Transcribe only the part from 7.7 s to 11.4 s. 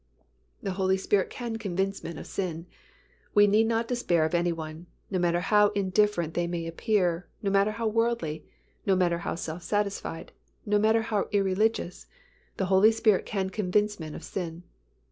how worldly, no matter how self satisfied, no matter how